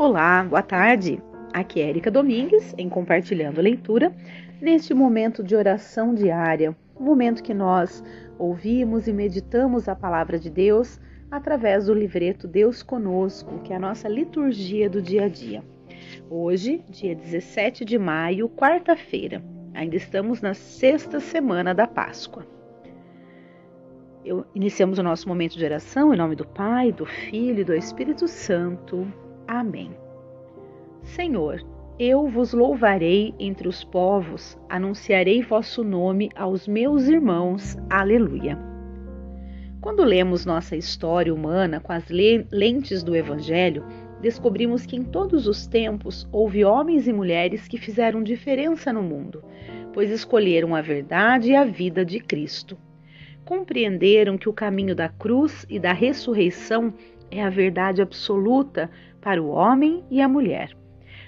Olá, 0.00 0.42
boa 0.44 0.62
tarde. 0.62 1.22
Aqui 1.52 1.78
é 1.78 1.90
Erika 1.90 2.10
Domingues 2.10 2.74
em 2.78 2.88
Compartilhando 2.88 3.60
Leitura, 3.60 4.10
neste 4.58 4.94
momento 4.94 5.44
de 5.44 5.54
oração 5.54 6.14
diária, 6.14 6.74
um 6.98 7.04
momento 7.04 7.42
que 7.42 7.52
nós 7.52 8.02
ouvimos 8.38 9.06
e 9.06 9.12
meditamos 9.12 9.90
a 9.90 9.94
palavra 9.94 10.38
de 10.38 10.48
Deus 10.48 10.98
através 11.30 11.84
do 11.84 11.92
livreto 11.92 12.48
Deus 12.48 12.82
Conosco, 12.82 13.58
que 13.58 13.74
é 13.74 13.76
a 13.76 13.78
nossa 13.78 14.08
liturgia 14.08 14.88
do 14.88 15.02
dia 15.02 15.26
a 15.26 15.28
dia. 15.28 15.62
Hoje, 16.30 16.82
dia 16.88 17.14
17 17.14 17.84
de 17.84 17.98
maio, 17.98 18.48
quarta-feira, 18.48 19.44
ainda 19.74 19.96
estamos 19.96 20.40
na 20.40 20.54
sexta 20.54 21.20
semana 21.20 21.74
da 21.74 21.86
Páscoa. 21.86 22.46
Eu, 24.24 24.46
iniciamos 24.54 24.98
o 24.98 25.02
nosso 25.02 25.28
momento 25.28 25.58
de 25.58 25.64
oração 25.66 26.14
em 26.14 26.16
nome 26.16 26.36
do 26.36 26.46
Pai, 26.46 26.90
do 26.90 27.04
Filho 27.04 27.60
e 27.60 27.64
do 27.64 27.74
Espírito 27.74 28.26
Santo. 28.26 29.06
Amém. 29.52 29.90
Senhor, 31.02 31.60
eu 31.98 32.28
vos 32.28 32.52
louvarei 32.52 33.34
entre 33.36 33.66
os 33.66 33.82
povos, 33.82 34.56
anunciarei 34.68 35.42
vosso 35.42 35.82
nome 35.82 36.30
aos 36.36 36.68
meus 36.68 37.08
irmãos. 37.08 37.76
Aleluia. 37.90 38.56
Quando 39.80 40.04
lemos 40.04 40.46
nossa 40.46 40.76
história 40.76 41.34
humana 41.34 41.80
com 41.80 41.92
as 41.92 42.04
lentes 42.08 43.02
do 43.02 43.16
Evangelho, 43.16 43.84
descobrimos 44.22 44.86
que 44.86 44.94
em 44.94 45.02
todos 45.02 45.48
os 45.48 45.66
tempos 45.66 46.28
houve 46.30 46.64
homens 46.64 47.08
e 47.08 47.12
mulheres 47.12 47.66
que 47.66 47.76
fizeram 47.76 48.22
diferença 48.22 48.92
no 48.92 49.02
mundo, 49.02 49.42
pois 49.92 50.12
escolheram 50.12 50.76
a 50.76 50.80
verdade 50.80 51.50
e 51.50 51.56
a 51.56 51.64
vida 51.64 52.04
de 52.04 52.20
Cristo. 52.20 52.78
Compreenderam 53.44 54.38
que 54.38 54.48
o 54.48 54.52
caminho 54.52 54.94
da 54.94 55.08
cruz 55.08 55.66
e 55.68 55.80
da 55.80 55.92
ressurreição 55.92 56.94
é 57.30 57.42
a 57.42 57.50
verdade 57.50 58.02
absoluta 58.02 58.90
para 59.20 59.42
o 59.42 59.48
homem 59.48 60.04
e 60.10 60.20
a 60.20 60.28
mulher. 60.28 60.76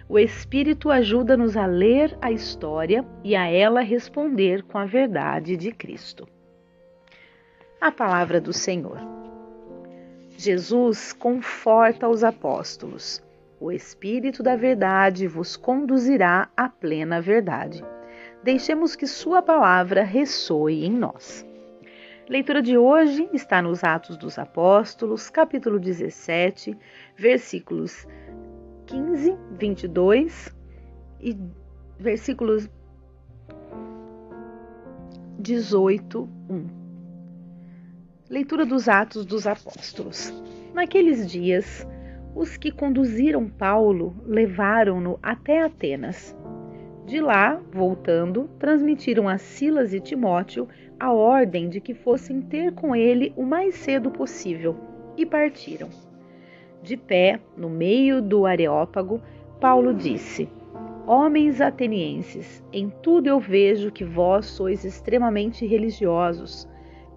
O 0.08 0.18
Espírito 0.18 0.90
ajuda-nos 0.90 1.56
a 1.56 1.64
ler 1.64 2.16
a 2.20 2.30
história 2.30 3.04
e 3.24 3.34
a 3.34 3.46
ela 3.46 3.80
responder 3.80 4.62
com 4.64 4.78
a 4.78 4.84
verdade 4.84 5.56
de 5.56 5.72
Cristo. 5.72 6.28
A 7.80 7.90
palavra 7.90 8.40
do 8.40 8.52
Senhor. 8.52 8.98
Jesus 10.36 11.12
conforta 11.12 12.08
os 12.08 12.24
apóstolos. 12.24 13.22
O 13.60 13.70
Espírito 13.70 14.42
da 14.42 14.56
Verdade 14.56 15.26
vos 15.28 15.56
conduzirá 15.56 16.48
à 16.56 16.68
plena 16.68 17.20
verdade. 17.20 17.84
Deixemos 18.42 18.96
que 18.96 19.06
Sua 19.06 19.40
palavra 19.40 20.02
ressoe 20.02 20.84
em 20.84 20.90
nós. 20.90 21.46
Leitura 22.28 22.62
de 22.62 22.78
hoje 22.78 23.28
está 23.32 23.60
nos 23.60 23.82
Atos 23.82 24.16
dos 24.16 24.38
Apóstolos, 24.38 25.28
capítulo 25.28 25.80
17, 25.80 26.78
versículos 27.16 28.06
15, 28.86 29.36
22 29.58 30.54
e 31.20 31.36
versículos 31.98 32.70
18, 35.40 36.28
1. 36.48 36.66
Leitura 38.30 38.64
dos 38.64 38.88
Atos 38.88 39.26
dos 39.26 39.44
Apóstolos. 39.44 40.32
Naqueles 40.72 41.28
dias, 41.28 41.84
os 42.36 42.56
que 42.56 42.70
conduziram 42.70 43.48
Paulo 43.48 44.14
levaram-no 44.24 45.18
até 45.20 45.60
Atenas. 45.60 46.36
De 47.04 47.20
lá, 47.20 47.60
voltando, 47.72 48.48
transmitiram 48.60 49.28
a 49.28 49.36
Silas 49.36 49.92
e 49.92 49.98
Timóteo 49.98 50.68
a 50.98 51.12
ordem 51.12 51.68
de 51.68 51.80
que 51.80 51.94
fossem 51.94 52.40
ter 52.40 52.72
com 52.72 52.94
ele 52.94 53.32
o 53.36 53.44
mais 53.44 53.74
cedo 53.74 54.10
possível 54.10 54.76
e 55.16 55.26
partiram. 55.26 55.88
De 56.82 56.96
pé, 56.96 57.40
no 57.56 57.70
meio 57.70 58.20
do 58.20 58.44
Areópago, 58.44 59.20
Paulo 59.60 59.94
disse: 59.94 60.48
Homens 61.06 61.60
atenienses, 61.60 62.62
em 62.72 62.88
tudo 62.88 63.28
eu 63.28 63.38
vejo 63.38 63.92
que 63.92 64.04
vós 64.04 64.46
sois 64.46 64.84
extremamente 64.84 65.66
religiosos. 65.66 66.68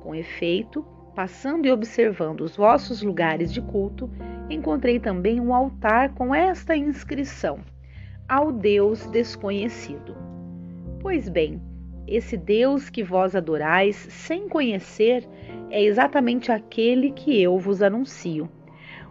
Com 0.02 0.14
efeito, 0.14 0.86
passando 1.16 1.66
e 1.66 1.72
observando 1.72 2.42
os 2.42 2.56
vossos 2.56 3.02
lugares 3.02 3.52
de 3.52 3.62
culto, 3.62 4.10
encontrei 4.50 5.00
também 5.00 5.40
um 5.40 5.54
altar 5.54 6.14
com 6.14 6.34
esta 6.34 6.76
inscrição: 6.76 7.60
Ao 8.28 8.52
Deus 8.52 9.08
desconhecido. 9.08 10.16
Pois 11.00 11.30
bem, 11.30 11.62
esse 12.08 12.38
Deus 12.38 12.90
que 12.90 13.04
vós 13.04 13.36
adorais 13.36 13.96
sem 13.96 14.48
conhecer 14.48 15.28
é 15.70 15.84
exatamente 15.84 16.52
aquele 16.52 17.12
que 17.12 17.42
eu 17.42 17.58
vos 17.58 17.82
anuncio. 17.82 18.50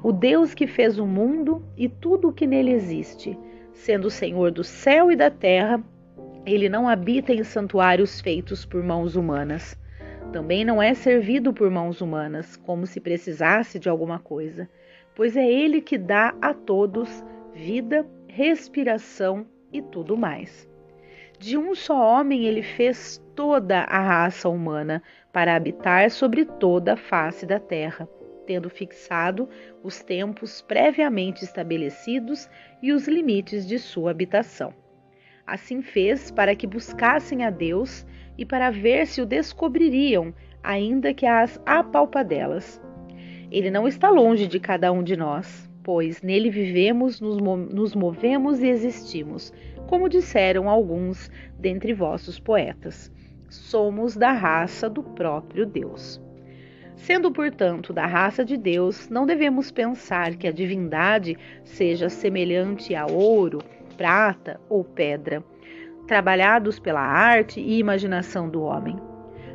O 0.03 0.13
Deus 0.13 0.55
que 0.55 0.67
fez 0.67 0.99
o 0.99 1.07
mundo 1.07 1.65
e 1.77 1.89
tudo 1.89 2.29
o 2.29 2.33
que 2.33 2.47
nele 2.47 2.73
existe, 2.73 3.39
sendo 3.73 4.07
o 4.07 4.11
Senhor 4.11 4.51
do 4.51 4.63
céu 4.63 5.11
e 5.11 5.17
da 5.17 5.31
terra, 5.31 5.83
ele 6.47 6.69
não 6.69 6.89
habita 6.89 7.33
em 7.33 7.43
santuários 7.43 8.21
feitos 8.21 8.65
por 8.65 8.83
mãos 8.83 9.17
humanas. 9.17 9.79
Também 10.33 10.65
não 10.65 10.83
é 10.83 10.95
servido 10.95 11.53
por 11.53 11.71
mãos 11.71 12.01
humanas, 12.01 12.57
como 12.57 12.87
se 12.87 13.01
precisasse 13.01 13.79
de 13.79 13.89
alguma 13.89 14.19
coisa, 14.19 14.69
pois 15.15 15.37
é 15.37 15.51
ele 15.51 15.81
que 15.81 15.97
dá 15.97 16.35
a 16.41 16.53
todos 16.53 17.25
vida, 17.55 18.07
respiração 18.29 19.47
e 19.73 19.81
tudo 19.81 20.17
mais. 20.17 20.69
De 21.45 21.59
um 21.59 21.75
só 21.75 21.95
homem 21.95 22.47
ele 22.47 22.63
fez 22.63 23.23
toda 23.37 23.81
a 23.81 24.01
raça 24.01 24.49
humana 24.49 25.03
para 25.31 25.55
habitar 25.55 26.11
sobre 26.11 26.47
toda 26.47 26.95
a 26.95 26.97
face 26.97 27.45
da 27.45 27.61
terra, 27.61 28.09
tendo 28.47 28.71
fixado 28.71 29.47
os 29.83 30.03
tempos 30.03 30.63
previamente 30.63 31.45
estabelecidos 31.45 32.49
e 32.83 32.93
os 32.93 33.07
limites 33.07 33.69
de 33.69 33.79
sua 33.79 34.11
habitação. 34.11 34.73
Assim 35.47 35.83
fez 35.83 36.31
para 36.31 36.57
que 36.57 36.67
buscassem 36.67 37.45
a 37.45 37.51
Deus 37.51 38.07
e 38.39 38.47
para 38.47 38.71
ver 38.71 39.07
se 39.07 39.21
o 39.21 39.27
descobririam, 39.27 40.33
ainda 40.63 41.13
que 41.13 41.27
as 41.27 41.61
apalpadelas. 41.67 42.81
Ele 43.51 43.71
não 43.71 43.87
está 43.87 44.09
longe 44.09 44.47
de 44.47 44.59
cada 44.59 44.91
um 44.91 45.03
de 45.03 45.15
nós, 45.15 45.71
pois 45.83 46.23
nele 46.23 46.49
vivemos, 46.49 47.21
nos 47.21 47.95
movemos 47.95 48.63
e 48.63 48.67
existimos 48.67 49.53
como 49.87 50.09
disseram 50.09 50.69
alguns 50.69 51.31
dentre 51.59 51.93
vossos 51.93 52.39
poetas. 52.39 53.13
Somos 53.49 54.17
da 54.17 54.33
raça 54.33 54.89
do 54.89 55.03
próprio 55.03 55.65
Deus. 55.65 56.21
Sendo, 56.97 57.31
portanto, 57.31 57.93
da 57.93 58.07
raça 58.07 58.45
de 58.45 58.57
Deus, 58.57 59.09
não 59.09 59.27
devemos 59.27 59.71
pensar 59.71 60.37
que 60.37 60.47
a 60.47 60.53
divindade 60.53 61.37
seja 61.65 62.09
semelhante 62.09 62.95
a 62.95 63.07
ouro, 63.07 63.59
prata 63.97 64.61
ou 64.69 64.85
pedra, 64.85 65.43
trabalhados 66.07 66.79
pela 66.79 67.01
arte 67.01 67.61
e 67.61 67.79
imaginação 67.79 68.49
do 68.49 68.63
homem. 68.63 68.97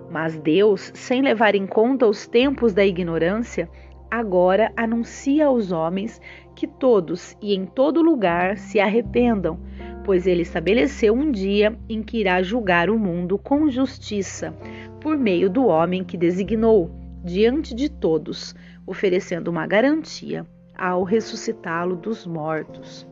Mas 0.10 0.38
Deus, 0.40 0.92
sem 0.96 1.22
levar 1.22 1.56
em 1.56 1.68
conta 1.68 2.08
os 2.08 2.28
tempos 2.28 2.74
da 2.74 2.86
ignorância, 2.86 3.70
agora 4.10 4.72
anuncia 4.76 5.46
aos 5.46 5.72
homens 5.72 6.20
que 6.56 6.68
todos 6.68 7.38
e 7.42 7.54
em 7.54 7.66
todo 7.66 8.02
lugar 8.02 8.58
se 8.58 8.80
arrependam, 8.80 9.60
pois 10.10 10.26
ele 10.26 10.42
estabeleceu 10.42 11.14
um 11.14 11.32
dia 11.32 11.78
em 11.88 12.02
que 12.02 12.18
irá 12.18 12.42
julgar 12.42 12.90
o 12.90 12.98
mundo 12.98 13.38
com 13.38 13.70
justiça, 13.70 14.52
por 15.00 15.16
meio 15.16 15.48
do 15.48 15.68
homem 15.68 16.04
que 16.04 16.18
designou, 16.18 16.90
diante 17.24 17.76
de 17.76 17.90
todos, 17.90 18.56
oferecendo 18.88 19.50
uma 19.50 19.68
garantia 19.68 20.48
ao 20.76 21.04
ressuscitá-lo 21.04 21.96
dos 21.96 22.26
mortos. 22.26 23.08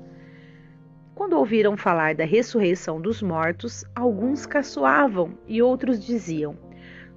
Quando 1.13 1.33
ouviram 1.33 1.77
falar 1.77 2.15
da 2.15 2.25
ressurreição 2.25 2.99
dos 2.99 3.21
mortos, 3.21 3.85
alguns 3.93 4.47
caçoavam 4.47 5.37
e 5.47 5.61
outros 5.61 6.03
diziam: 6.03 6.57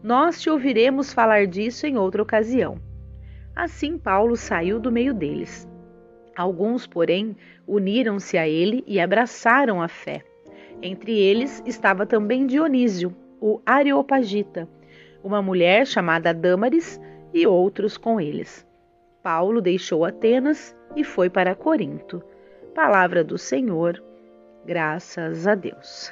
Nós 0.02 0.42
te 0.42 0.50
ouviremos 0.50 1.10
falar 1.10 1.46
disso 1.46 1.86
em 1.86 1.96
outra 1.96 2.22
ocasião. 2.22 2.78
Assim 3.56 3.96
Paulo 3.96 4.36
saiu 4.36 4.78
do 4.78 4.92
meio 4.92 5.14
deles. 5.14 5.66
Alguns, 6.40 6.86
porém, 6.86 7.36
uniram-se 7.68 8.38
a 8.38 8.48
ele 8.48 8.82
e 8.86 8.98
abraçaram 8.98 9.82
a 9.82 9.88
fé. 9.88 10.24
Entre 10.80 11.12
eles 11.12 11.62
estava 11.66 12.06
também 12.06 12.46
Dionísio, 12.46 13.14
o 13.38 13.60
Areopagita, 13.66 14.66
uma 15.22 15.42
mulher 15.42 15.86
chamada 15.86 16.32
Dâmaris 16.32 16.98
e 17.34 17.46
outros 17.46 17.98
com 17.98 18.18
eles. 18.18 18.66
Paulo 19.22 19.60
deixou 19.60 20.02
Atenas 20.02 20.74
e 20.96 21.04
foi 21.04 21.28
para 21.28 21.54
Corinto. 21.54 22.22
Palavra 22.74 23.22
do 23.22 23.36
Senhor, 23.36 24.02
graças 24.64 25.46
a 25.46 25.54
Deus. 25.54 26.10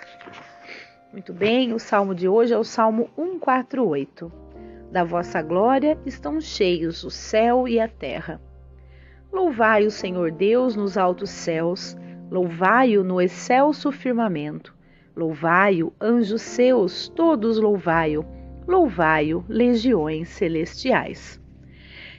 Muito 1.11 1.33
bem, 1.33 1.73
o 1.73 1.79
salmo 1.79 2.15
de 2.15 2.29
hoje 2.29 2.53
é 2.53 2.59
o 2.59 2.65
Salmo 2.65 3.09
148. 3.17 4.31
Da 4.93 5.05
vossa 5.05 5.41
glória 5.41 5.99
estão 6.05 6.39
cheios 6.39 7.03
o 7.03 7.11
céu 7.11 7.67
e 7.67 7.81
a 7.81 7.89
terra. 7.89 8.39
Louvai 9.31 9.87
o 9.87 9.91
Senhor 9.91 10.31
Deus 10.31 10.75
nos 10.75 10.97
altos 10.97 11.29
céus, 11.29 11.97
louvai-o 12.31 13.05
no 13.05 13.21
excelso 13.21 13.93
firmamento. 13.93 14.75
Louvai-o, 15.15 15.93
anjos 16.01 16.43
seus, 16.43 17.09
todos 17.09 17.59
louvai-o, 17.59 18.25
louvai-o, 18.67 19.45
legiões 19.49 20.29
celestiais. 20.29 21.41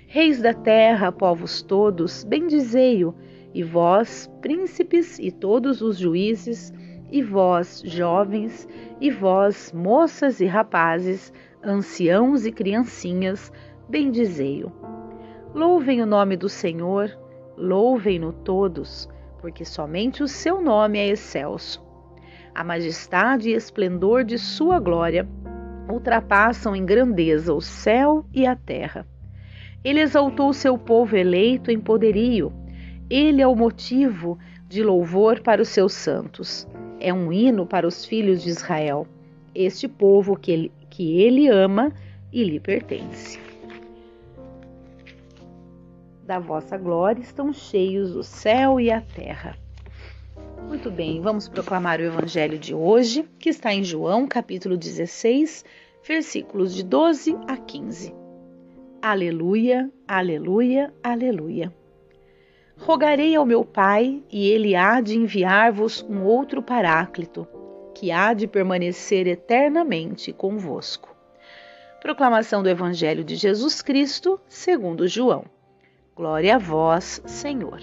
Reis 0.06 0.42
da 0.42 0.54
terra, 0.54 1.12
povos 1.12 1.62
todos, 1.62 2.24
bendizei-o, 2.24 3.16
E 3.54 3.64
vós, 3.64 4.30
príncipes 4.42 5.18
e 5.18 5.32
todos 5.32 5.82
os 5.82 5.98
juízes, 5.98 6.72
e 7.12 7.24
vós, 7.24 7.82
jovens, 7.84 8.68
e 9.02 9.10
vós, 9.10 9.72
moças 9.74 10.40
e 10.40 10.46
rapazes, 10.46 11.34
anciãos 11.64 12.46
e 12.46 12.52
criancinhas, 12.52 13.52
bendizei-o. 13.90 14.99
Louvem 15.54 16.00
o 16.00 16.06
nome 16.06 16.38
do 16.38 16.48
Senhor, 16.48 17.18
louvem-no 17.58 18.32
todos, 18.32 19.10
porque 19.42 19.66
somente 19.66 20.22
o 20.22 20.28
seu 20.28 20.62
nome 20.62 21.00
é 21.00 21.08
excelso. 21.08 21.84
A 22.54 22.64
majestade 22.64 23.50
e 23.50 23.54
esplendor 23.54 24.24
de 24.24 24.38
sua 24.38 24.80
glória 24.80 25.28
ultrapassam 25.90 26.76
em 26.76 26.86
grandeza 26.86 27.52
o 27.52 27.62
céu 27.62 28.24
e 28.32 28.46
a 28.46 28.56
terra. 28.56 29.08
Ele 29.84 30.02
exaltou 30.02 30.54
seu 30.54 30.78
povo 30.78 31.18
eleito 31.18 31.72
em 31.72 31.80
poderio. 31.80 32.54
Ele 33.10 33.42
é 33.42 33.48
o 33.48 33.56
motivo 33.56 34.38
de 34.68 34.84
louvor 34.84 35.40
para 35.40 35.64
os 35.64 35.70
seus 35.70 35.94
santos. 35.94 36.68
É 37.00 37.12
um 37.12 37.34
hino 37.34 37.66
para 37.66 37.88
os 37.88 38.06
filhos 38.06 38.44
de 38.44 38.50
Israel, 38.50 39.08
este 39.56 39.88
povo 39.88 40.38
que 40.38 40.52
ele, 40.52 40.72
que 40.92 41.20
ele 41.20 41.48
ama 41.48 41.92
e 42.32 42.44
lhe 42.44 42.60
pertence. 42.60 43.49
Da 46.30 46.38
vossa 46.38 46.78
glória 46.78 47.24
estão 47.24 47.52
cheios 47.52 48.16
o 48.16 48.22
céu 48.22 48.80
e 48.80 48.92
a 48.92 49.02
terra. 49.02 49.58
Muito 50.68 50.92
bem, 50.92 51.20
vamos 51.20 51.50
proclamar 51.50 52.00
o 52.00 52.04
evangelho 52.04 52.60
de 52.60 52.72
hoje, 52.72 53.28
que 53.40 53.50
está 53.50 53.74
em 53.74 53.84
João, 53.84 54.28
capítulo 54.28 54.78
16, 54.78 55.66
versículos 56.08 56.76
de 56.76 56.84
12 56.84 57.36
a 57.48 57.58
15. 57.58 58.14
Aleluia, 59.02 59.90
aleluia, 60.08 60.94
aleluia. 61.02 61.74
Rogarei 62.78 63.36
ao 63.36 63.44
meu 63.44 63.66
Pai, 63.66 64.22
e 64.32 64.52
ele 64.52 64.76
há 64.76 65.02
de 65.02 65.18
enviar-vos 65.18 66.06
um 66.08 66.24
outro 66.26 66.62
Paráclito, 66.62 67.48
que 67.96 68.12
há 68.12 68.36
de 68.36 68.46
permanecer 68.46 69.26
eternamente 69.26 70.32
convosco. 70.32 71.10
Proclamação 72.00 72.62
do 72.62 72.70
Evangelho 72.70 73.24
de 73.24 73.36
Jesus 73.36 73.82
Cristo, 73.82 74.40
segundo 74.48 75.08
João. 75.08 75.44
Glória 76.20 76.56
a 76.56 76.58
vós, 76.58 77.22
Senhor. 77.26 77.80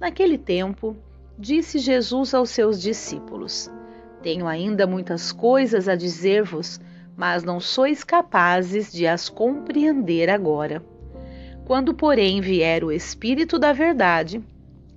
Naquele 0.00 0.38
tempo, 0.38 0.96
disse 1.38 1.78
Jesus 1.78 2.32
aos 2.32 2.48
seus 2.48 2.80
discípulos: 2.80 3.70
Tenho 4.22 4.48
ainda 4.48 4.86
muitas 4.86 5.30
coisas 5.30 5.86
a 5.86 5.94
dizer-vos, 5.94 6.80
mas 7.14 7.44
não 7.44 7.60
sois 7.60 8.02
capazes 8.02 8.90
de 8.90 9.06
as 9.06 9.28
compreender 9.28 10.30
agora. 10.30 10.82
Quando, 11.66 11.92
porém, 11.92 12.40
vier 12.40 12.82
o 12.82 12.90
Espírito 12.90 13.58
da 13.58 13.74
Verdade, 13.74 14.42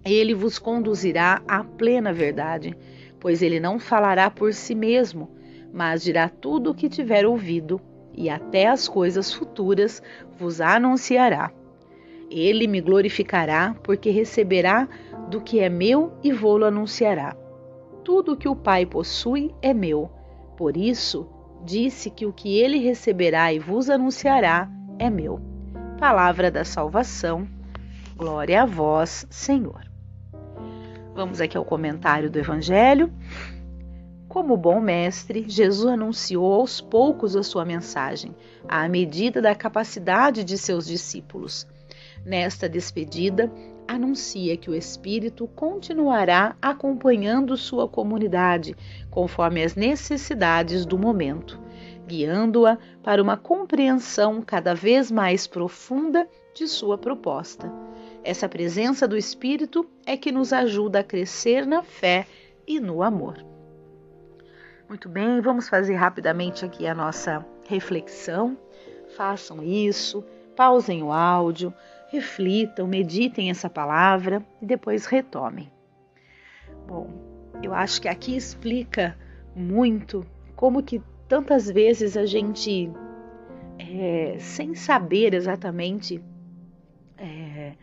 ele 0.06 0.34
vos 0.34 0.58
conduzirá 0.58 1.42
à 1.46 1.62
plena 1.62 2.14
verdade, 2.14 2.74
pois 3.20 3.42
ele 3.42 3.60
não 3.60 3.78
falará 3.78 4.32
por 4.32 4.54
si 4.54 4.74
mesmo, 4.74 5.30
mas 5.74 6.02
dirá 6.02 6.30
tudo 6.30 6.72
o 6.72 6.74
que 6.74 6.88
tiver 6.88 7.26
ouvido, 7.26 7.82
e 8.14 8.30
até 8.30 8.68
as 8.68 8.88
coisas 8.88 9.34
futuras 9.34 10.02
vos 10.40 10.62
anunciará. 10.62 11.52
Ele 12.36 12.66
me 12.66 12.82
glorificará, 12.82 13.76
porque 13.84 14.10
receberá 14.10 14.88
do 15.30 15.40
que 15.40 15.60
é 15.60 15.70
meu 15.70 16.14
e 16.24 16.32
vou-lo 16.32 16.66
anunciará. 16.66 17.36
Tudo 18.04 18.34
o 18.34 18.38
que 18.38 18.50
o 18.50 18.56
Pai 18.56 18.88
possui 18.88 19.54
é 19.62 19.72
meu. 19.72 20.10
Por 20.58 20.76
isso, 20.76 21.30
disse 21.64 22.10
que 22.10 22.26
o 22.26 22.34
que 22.34 22.58
ele 22.60 22.80
receberá 22.80 23.54
e 23.54 23.60
vos 23.60 23.88
anunciará 23.88 24.68
é 24.98 25.12
meu. 25.12 25.40
Palavra 26.00 26.50
da 26.50 26.66
salvação. 26.66 27.48
Glória 28.16 28.64
a 28.64 28.66
vós, 28.66 29.28
Senhor. 29.30 29.82
Vamos 31.14 31.40
aqui 31.40 31.56
ao 31.56 31.64
comentário 31.64 32.32
do 32.32 32.40
Evangelho. 32.40 33.14
Como 34.28 34.58
bom 34.58 34.82
mestre, 34.82 35.46
Jesus 35.48 35.94
anunciou 35.94 36.52
aos 36.54 36.82
poucos 36.82 37.36
a 37.36 37.44
sua 37.44 37.64
mensagem, 37.64 38.36
à 38.68 38.90
medida 38.90 39.40
da 39.40 39.54
capacidade 39.54 40.44
de 40.44 40.58
seus 40.58 40.88
discípulos. 40.88 41.68
Nesta 42.26 42.70
despedida, 42.70 43.52
anuncia 43.88 44.56
que 44.56 44.70
o 44.70 44.76
Espírito 44.76 45.48
continuará 45.48 46.56
acompanhando 46.62 47.58
sua 47.58 47.88
comunidade 47.88 48.76
conforme 49.12 49.62
as 49.62 49.76
necessidades 49.76 50.86
do 50.86 50.98
momento, 50.98 51.60
guiando-a 52.08 52.78
para 53.04 53.22
uma 53.22 53.36
compreensão 53.36 54.42
cada 54.42 54.74
vez 54.74 55.12
mais 55.12 55.48
profunda 55.48 56.28
de 56.56 56.68
sua 56.68 56.98
proposta. 56.98 57.72
Essa 58.24 58.48
presença 58.48 59.06
do 59.06 59.18
Espírito 59.18 59.86
é 60.06 60.16
que 60.16 60.32
nos 60.32 60.54
ajuda 60.54 61.00
a 61.00 61.04
crescer 61.04 61.66
na 61.66 61.84
fé 61.84 62.26
e 62.66 62.80
no 62.80 63.04
amor. 63.04 63.44
Muito 64.88 65.10
bem, 65.10 65.42
vamos 65.42 65.68
fazer 65.68 65.96
rapidamente 65.96 66.64
aqui 66.64 66.88
a 66.88 66.96
nossa 66.96 67.46
reflexão. 67.68 68.58
Façam 69.18 69.62
isso, 69.62 70.24
pausem 70.56 71.04
o 71.04 71.12
áudio, 71.12 71.74
reflitam, 72.14 72.88
meditem 72.88 73.50
essa 73.50 73.68
palavra 73.68 74.46
e 74.62 74.66
depois 74.68 75.08
retomem. 75.08 75.72
Bom, 76.88 77.10
eu 77.64 77.74
acho 77.74 78.00
que 78.00 78.08
aqui 78.08 78.36
explica 78.36 79.18
muito 79.56 80.24
como 80.56 80.84
que 80.84 81.02
tantas 81.28 81.66
vezes 81.66 82.16
a 82.16 82.24
gente, 82.24 82.92
é, 83.80 84.36
sem 84.38 84.76
saber 84.76 85.34
exatamente, 85.34 86.24
é, 87.18 87.74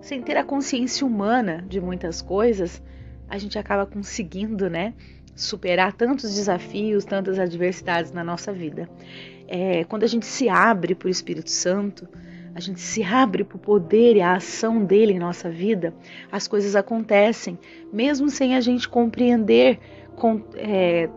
sem 0.00 0.22
ter 0.22 0.38
a 0.38 0.44
consciência 0.44 1.06
humana 1.06 1.62
de 1.68 1.78
muitas 1.78 2.22
coisas, 2.22 2.82
a 3.28 3.36
gente 3.36 3.58
acaba 3.58 3.84
conseguindo, 3.84 4.70
né, 4.70 4.94
superar 5.36 5.92
tantos 5.92 6.34
desafios, 6.34 7.04
tantas 7.04 7.38
adversidades 7.38 8.12
na 8.12 8.24
nossa 8.24 8.50
vida. 8.50 8.88
É, 9.46 9.84
quando 9.84 10.04
a 10.04 10.06
gente 10.06 10.24
se 10.24 10.48
abre 10.48 10.94
para 10.94 11.08
o 11.08 11.10
Espírito 11.10 11.50
Santo, 11.50 12.08
a 12.54 12.60
gente 12.60 12.80
se 12.80 13.02
abre 13.02 13.44
para 13.44 13.56
o 13.56 13.60
poder 13.60 14.16
e 14.16 14.20
a 14.20 14.34
ação 14.34 14.84
dele 14.84 15.14
em 15.14 15.18
nossa 15.18 15.50
vida, 15.50 15.94
as 16.30 16.46
coisas 16.46 16.76
acontecem, 16.76 17.58
mesmo 17.92 18.28
sem 18.28 18.54
a 18.54 18.60
gente 18.60 18.88
compreender 18.88 19.78
com, 20.16 20.42
é, 20.54 21.08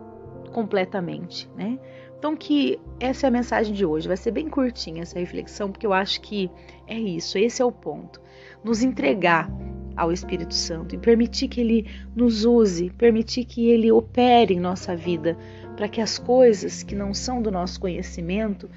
completamente, 0.51 1.49
né? 1.55 1.77
Então 2.17 2.35
que 2.35 2.79
essa 2.99 3.27
é 3.27 3.29
a 3.29 3.31
mensagem 3.31 3.73
de 3.73 3.85
hoje. 3.85 4.07
Vai 4.07 4.17
ser 4.17 4.31
bem 4.31 4.49
curtinha 4.49 5.03
essa 5.03 5.19
reflexão, 5.19 5.71
porque 5.71 5.85
eu 5.85 5.93
acho 5.93 6.21
que 6.21 6.49
é 6.87 6.97
isso, 6.97 7.37
esse 7.37 7.61
é 7.61 7.65
o 7.65 7.71
ponto. 7.71 8.21
Nos 8.63 8.81
entregar 8.81 9.51
ao 9.95 10.11
Espírito 10.11 10.53
Santo 10.53 10.95
e 10.95 10.97
permitir 10.97 11.47
que 11.47 11.61
ele 11.61 11.87
nos 12.15 12.45
use, 12.45 12.89
permitir 12.91 13.45
que 13.45 13.69
ele 13.69 13.91
opere 13.91 14.53
em 14.53 14.59
nossa 14.59 14.95
vida, 14.95 15.37
para 15.75 15.87
que 15.87 16.01
as 16.01 16.17
coisas 16.17 16.81
que 16.81 16.95
não 16.95 17.13
são 17.13 17.41
do 17.41 17.51
nosso 17.51 17.79
conhecimento 17.79 18.69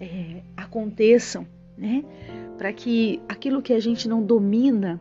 é, 0.00 0.42
aconteçam 0.56 1.46
né? 1.76 2.04
Para 2.58 2.72
que 2.72 3.20
aquilo 3.28 3.62
que 3.62 3.72
a 3.72 3.80
gente 3.80 4.08
não 4.08 4.22
domina, 4.22 5.00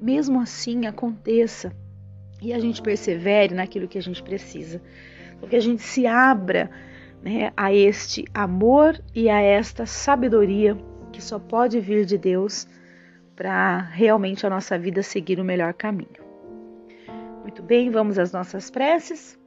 mesmo 0.00 0.40
assim 0.40 0.86
aconteça 0.86 1.72
e 2.40 2.52
a 2.52 2.58
gente 2.58 2.82
persevere 2.82 3.54
naquilo 3.54 3.88
que 3.88 3.98
a 3.98 4.02
gente 4.02 4.22
precisa. 4.22 4.80
Para 5.40 5.48
que 5.48 5.56
a 5.56 5.60
gente 5.60 5.82
se 5.82 6.06
abra 6.06 6.70
né, 7.22 7.52
a 7.56 7.72
este 7.72 8.24
amor 8.32 9.00
e 9.14 9.28
a 9.28 9.40
esta 9.40 9.86
sabedoria 9.86 10.76
que 11.12 11.22
só 11.22 11.38
pode 11.38 11.80
vir 11.80 12.04
de 12.04 12.18
Deus 12.18 12.68
para 13.34 13.80
realmente 13.80 14.46
a 14.46 14.50
nossa 14.50 14.78
vida 14.78 15.02
seguir 15.02 15.40
o 15.40 15.44
melhor 15.44 15.74
caminho. 15.74 16.24
Muito 17.42 17.62
bem, 17.62 17.90
vamos 17.90 18.18
às 18.18 18.32
nossas 18.32 18.70
preces. 18.70 19.38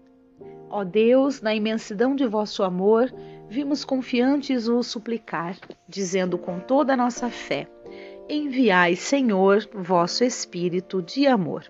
Ó 0.70 0.84
Deus, 0.84 1.41
na 1.41 1.53
imensidão 1.53 2.15
de 2.15 2.25
vosso 2.27 2.63
amor, 2.63 3.12
vimos 3.50 3.84
confiantes 3.84 4.68
o 4.68 4.84
suplicar, 4.84 5.58
dizendo 5.88 6.38
com 6.38 6.60
toda 6.60 6.94
a 6.94 6.98
nossa 6.98 7.29
fé: 7.29 7.68
Enviai, 8.29 8.96
Senhor, 8.96 9.68
vosso 9.74 10.24
Espírito 10.24 11.01
de 11.01 11.25
amor. 11.25 11.63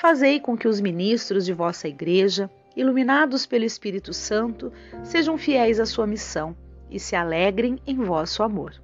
Fazei 0.00 0.38
com 0.38 0.56
que 0.56 0.68
os 0.68 0.80
ministros 0.80 1.44
de 1.44 1.52
vossa 1.52 1.88
Igreja, 1.88 2.48
iluminados 2.76 3.46
pelo 3.46 3.64
Espírito 3.64 4.12
Santo, 4.12 4.72
sejam 5.02 5.36
fiéis 5.36 5.80
à 5.80 5.86
sua 5.86 6.06
missão 6.06 6.56
e 6.90 7.00
se 7.00 7.16
alegrem 7.16 7.78
em 7.86 7.96
vosso 7.96 8.42
amor. 8.42 8.74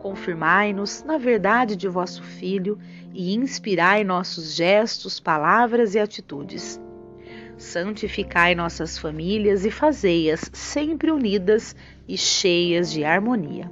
Confirmai-nos 0.00 1.04
na 1.04 1.18
verdade 1.18 1.76
de 1.76 1.86
vosso 1.86 2.22
Filho 2.22 2.78
e 3.14 3.34
inspirai 3.34 4.02
nossos 4.02 4.54
gestos, 4.54 5.20
palavras 5.20 5.94
e 5.94 6.00
atitudes 6.00 6.80
santificai 7.62 8.54
nossas 8.54 8.98
famílias 8.98 9.64
e 9.64 9.70
fazei-as 9.70 10.50
sempre 10.52 11.10
unidas 11.10 11.74
e 12.06 12.18
cheias 12.18 12.90
de 12.90 13.04
harmonia. 13.04 13.70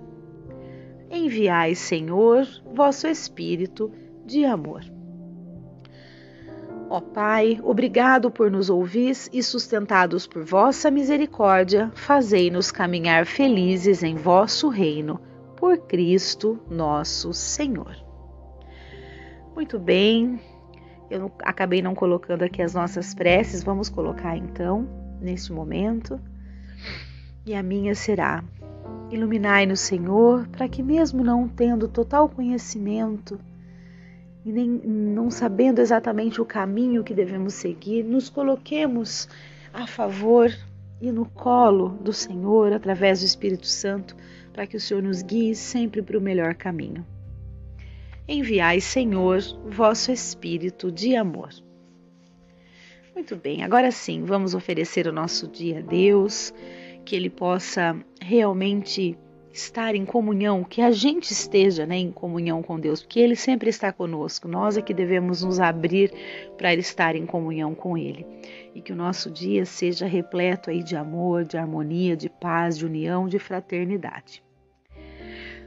Enviai, 1.10 1.74
Senhor, 1.74 2.46
vosso 2.72 3.06
Espírito 3.06 3.92
de 4.24 4.44
amor. 4.44 4.82
Ó 6.88 7.00
Pai, 7.00 7.60
obrigado 7.62 8.30
por 8.30 8.50
nos 8.50 8.68
ouvis 8.68 9.28
e 9.32 9.42
sustentados 9.42 10.26
por 10.26 10.44
vossa 10.44 10.90
misericórdia, 10.90 11.90
fazei-nos 11.94 12.72
caminhar 12.72 13.26
felizes 13.26 14.02
em 14.02 14.16
vosso 14.16 14.68
reino, 14.68 15.20
por 15.56 15.78
Cristo 15.78 16.58
nosso 16.68 17.32
Senhor. 17.32 17.94
Muito 19.54 19.78
bem, 19.78 20.40
eu 21.10 21.30
acabei 21.40 21.82
não 21.82 21.94
colocando 21.94 22.42
aqui 22.42 22.62
as 22.62 22.74
nossas 22.74 23.14
preces, 23.14 23.64
vamos 23.64 23.88
colocar 23.88 24.36
então, 24.36 24.88
neste 25.20 25.52
momento. 25.52 26.20
E 27.44 27.54
a 27.54 27.62
minha 27.62 27.94
será: 27.94 28.44
Iluminai-nos, 29.10 29.80
Senhor, 29.80 30.46
para 30.48 30.68
que, 30.68 30.82
mesmo 30.82 31.24
não 31.24 31.48
tendo 31.48 31.88
total 31.88 32.28
conhecimento 32.28 33.38
e 34.44 34.52
nem 34.52 34.68
não 34.68 35.30
sabendo 35.30 35.80
exatamente 35.80 36.40
o 36.40 36.46
caminho 36.46 37.04
que 37.04 37.12
devemos 37.12 37.54
seguir, 37.54 38.04
nos 38.04 38.30
coloquemos 38.30 39.28
a 39.74 39.86
favor 39.86 40.50
e 41.00 41.10
no 41.10 41.26
colo 41.26 41.90
do 42.00 42.12
Senhor 42.12 42.72
através 42.72 43.20
do 43.20 43.26
Espírito 43.26 43.66
Santo, 43.66 44.16
para 44.52 44.66
que 44.66 44.76
o 44.76 44.80
Senhor 44.80 45.02
nos 45.02 45.22
guie 45.22 45.54
sempre 45.54 46.02
para 46.02 46.16
o 46.16 46.20
melhor 46.20 46.54
caminho. 46.54 47.04
Enviai, 48.32 48.80
Senhor, 48.80 49.40
vosso 49.66 50.12
Espírito 50.12 50.92
de 50.92 51.16
amor. 51.16 51.48
Muito 53.12 53.34
bem, 53.34 53.64
agora 53.64 53.90
sim, 53.90 54.22
vamos 54.22 54.54
oferecer 54.54 55.08
o 55.08 55.12
nosso 55.12 55.48
dia 55.48 55.80
a 55.80 55.82
Deus, 55.82 56.54
que 57.04 57.16
Ele 57.16 57.28
possa 57.28 57.98
realmente 58.20 59.18
estar 59.52 59.96
em 59.96 60.04
comunhão, 60.04 60.62
que 60.62 60.80
a 60.80 60.92
gente 60.92 61.32
esteja 61.32 61.84
né, 61.84 61.96
em 61.96 62.12
comunhão 62.12 62.62
com 62.62 62.78
Deus, 62.78 63.02
porque 63.02 63.18
Ele 63.18 63.34
sempre 63.34 63.68
está 63.68 63.92
conosco. 63.92 64.46
Nós 64.46 64.76
é 64.76 64.80
que 64.80 64.94
devemos 64.94 65.42
nos 65.42 65.58
abrir 65.58 66.12
para 66.56 66.72
estar 66.74 67.16
em 67.16 67.26
comunhão 67.26 67.74
com 67.74 67.98
Ele. 67.98 68.24
E 68.72 68.80
que 68.80 68.92
o 68.92 68.96
nosso 68.96 69.28
dia 69.28 69.66
seja 69.66 70.06
repleto 70.06 70.70
aí 70.70 70.84
de 70.84 70.94
amor, 70.94 71.44
de 71.44 71.56
harmonia, 71.56 72.16
de 72.16 72.30
paz, 72.30 72.78
de 72.78 72.86
união, 72.86 73.26
de 73.26 73.40
fraternidade. 73.40 74.40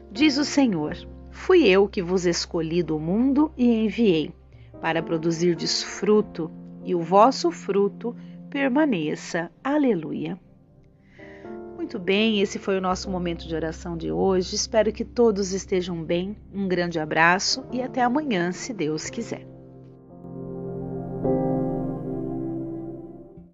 Diz 0.10 0.38
o 0.38 0.46
Senhor: 0.46 0.96
Fui 1.34 1.68
eu 1.68 1.90
que 1.90 2.02
vos 2.02 2.26
escolhi 2.26 2.82
do 2.82 2.98
mundo 2.98 3.52
e 3.58 3.66
enviei, 3.66 4.32
para 4.80 5.04
produzir 5.04 5.58
fruto, 5.84 6.50
e 6.86 6.96
o 6.96 7.02
vosso 7.02 7.52
fruto 7.52 8.16
permaneça. 8.50 9.52
Aleluia. 9.62 10.40
Muito 11.76 12.00
bem, 12.00 12.40
esse 12.40 12.60
foi 12.60 12.78
o 12.78 12.82
nosso 12.82 13.10
momento 13.10 13.46
de 13.46 13.56
oração 13.56 13.98
de 13.98 14.10
hoje. 14.12 14.56
Espero 14.56 14.94
que 14.94 15.04
todos 15.04 15.52
estejam 15.52 16.02
bem. 16.02 16.38
Um 16.54 16.68
grande 16.68 17.00
abraço 17.00 17.66
e 17.72 17.82
até 17.82 18.02
amanhã, 18.02 18.52
se 18.54 18.72
Deus 18.74 19.10
quiser. 19.10 19.53